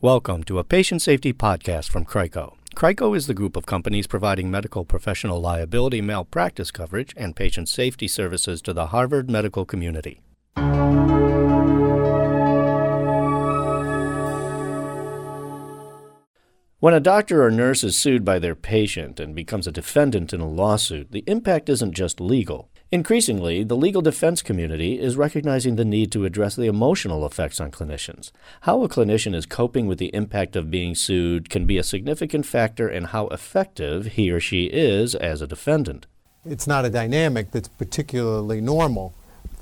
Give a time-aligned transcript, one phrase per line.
[0.00, 2.56] Welcome to a patient safety podcast from CRICO.
[2.76, 8.06] CRICO is the group of companies providing medical professional liability malpractice coverage and patient safety
[8.06, 10.20] services to the Harvard medical community.
[16.78, 20.40] When a doctor or nurse is sued by their patient and becomes a defendant in
[20.40, 22.70] a lawsuit, the impact isn't just legal.
[22.90, 27.70] Increasingly, the legal defense community is recognizing the need to address the emotional effects on
[27.70, 28.32] clinicians.
[28.62, 32.46] How a clinician is coping with the impact of being sued can be a significant
[32.46, 36.06] factor in how effective he or she is as a defendant.
[36.46, 39.12] It's not a dynamic that's particularly normal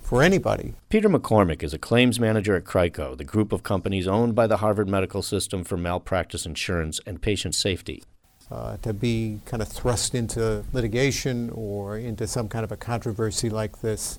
[0.03, 0.75] for anybody.
[0.89, 4.59] Peter McCormick is a claims manager at CRICO, the group of companies owned by the
[4.59, 8.05] Harvard Medical System for malpractice insurance and patient safety
[8.50, 13.50] uh, to be kind of thrust into litigation or into some kind of a controversy
[13.50, 14.19] like this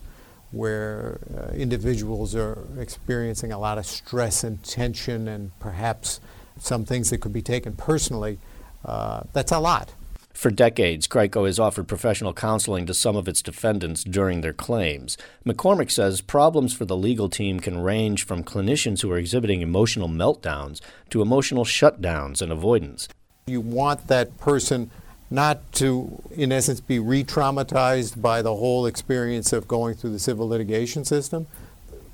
[0.52, 6.20] where uh, individuals are experiencing a lot of stress and tension and perhaps
[6.58, 8.40] some things that could be taken personally,
[8.86, 9.94] uh, that's a lot.
[10.34, 15.18] For decades, CRICO has offered professional counseling to some of its defendants during their claims.
[15.44, 20.08] McCormick says problems for the legal team can range from clinicians who are exhibiting emotional
[20.08, 23.08] meltdowns to emotional shutdowns and avoidance.
[23.48, 24.92] You want that person
[25.30, 30.20] not to, in essence, be re traumatized by the whole experience of going through the
[30.20, 31.48] civil litigation system.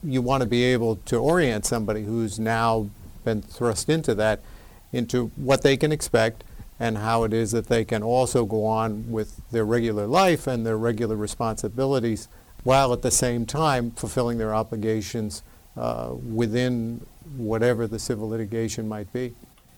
[0.03, 2.91] You want to be able to orient somebody who's now
[3.23, 4.41] been thrust into that
[4.91, 6.43] into what they can expect
[6.79, 10.63] and how it is that they can also go on with their regular life and
[10.63, 12.27] their regular responsibilities
[12.63, 15.41] while at the same time fulfilling their obligations
[15.77, 17.03] uh, within
[17.35, 19.33] whatever the civil litigation might be.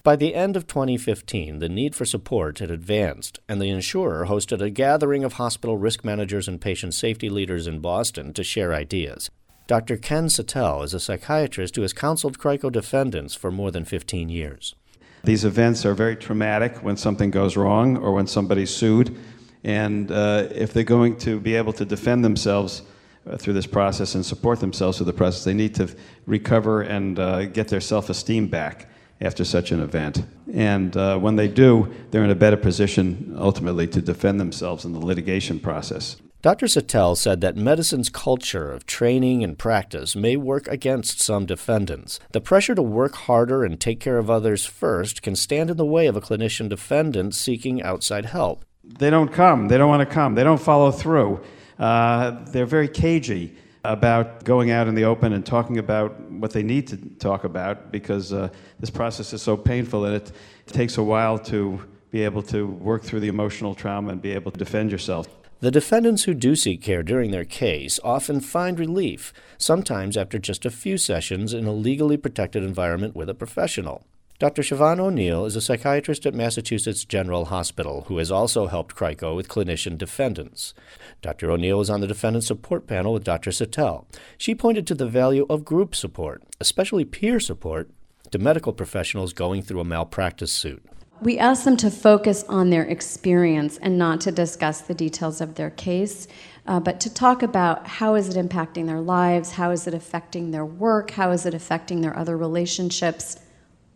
[0.06, 4.62] By the end of 2015, the need for support had advanced, and the insurer hosted
[4.62, 9.32] a gathering of hospital risk managers and patient safety leaders in Boston to share ideas.
[9.66, 9.98] Dr.
[9.98, 14.76] Ken Sattel is a psychiatrist who has counseled CRICO defendants for more than 15 years.
[15.24, 19.18] These events are very traumatic when something goes wrong or when somebody's sued,
[19.64, 22.84] and uh, if they're going to be able to defend themselves,
[23.28, 25.46] uh, through this process and support themselves through the process.
[25.46, 25.90] They need to
[26.28, 28.88] recover and uh, get their self esteem back
[29.22, 30.26] after such an event.
[30.54, 34.94] And uh, when they do, they're in a better position ultimately to defend themselves in
[34.94, 36.18] the litigation process.
[36.42, 36.68] Dr.
[36.68, 42.20] Sattel said that medicine's culture of training and practice may work against some defendants.
[42.34, 45.86] The pressure to work harder and take care of others first can stand in the
[45.86, 48.64] way of a clinician defendant seeking outside help.
[48.84, 49.70] They don't come.
[49.70, 50.36] They don't want to come.
[50.36, 51.44] They don't follow through.
[51.80, 53.58] Uh, they're very cagey
[53.92, 57.92] about going out in the open and talking about what they need to talk about
[57.92, 60.32] because uh, this process is so painful and it
[60.68, 61.80] takes a while to
[62.12, 65.28] be able to work through the emotional trauma and be able to defend yourself.
[65.60, 70.66] The defendants who do seek care during their case often find relief, sometimes after just
[70.66, 74.06] a few sessions in a legally protected environment with a professional.
[74.38, 74.64] Dr.
[74.64, 79.48] Siobhan O'Neill is a psychiatrist at Massachusetts General Hospital who has also helped CRICO with
[79.48, 80.74] clinician defendants.
[81.22, 81.50] Dr.
[81.50, 83.52] O'Neill was on the defendant support panel with Dr.
[83.52, 84.04] Sattel.
[84.38, 87.90] She pointed to the value of group support, especially peer support,
[88.32, 90.84] to medical professionals going through a malpractice suit.
[91.22, 95.56] We ask them to focus on their experience and not to discuss the details of
[95.56, 96.28] their case,
[96.68, 100.52] uh, but to talk about how is it impacting their lives, how is it affecting
[100.52, 103.40] their work, how is it affecting their other relationships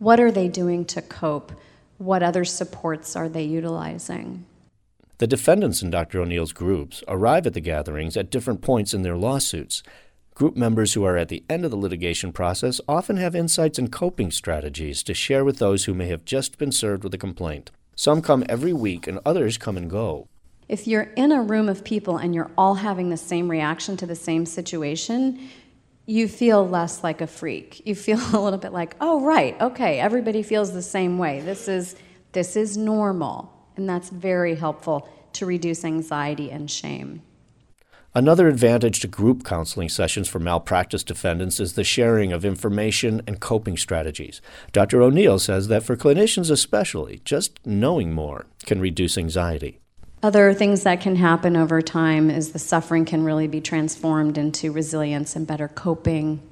[0.00, 1.52] what are they doing to cope?
[1.98, 4.46] What other supports are they utilizing?
[5.18, 6.22] The defendants in Dr.
[6.22, 9.82] O'Neill's groups arrive at the gatherings at different points in their lawsuits.
[10.34, 13.92] Group members who are at the end of the litigation process often have insights and
[13.92, 17.70] coping strategies to share with those who may have just been served with a complaint.
[17.94, 20.28] Some come every week and others come and go.
[20.66, 24.06] If you're in a room of people and you're all having the same reaction to
[24.06, 25.50] the same situation,
[26.10, 27.86] you feel less like a freak.
[27.86, 31.40] You feel a little bit like, oh right, okay, everybody feels the same way.
[31.40, 31.96] This is
[32.32, 33.52] this is normal.
[33.76, 37.22] And that's very helpful to reduce anxiety and shame.
[38.12, 43.40] Another advantage to group counseling sessions for malpractice defendants is the sharing of information and
[43.40, 44.40] coping strategies.
[44.72, 45.00] Dr.
[45.00, 49.79] O'Neill says that for clinicians especially, just knowing more can reduce anxiety.
[50.22, 54.70] Other things that can happen over time is the suffering can really be transformed into
[54.70, 56.42] resilience and better coping.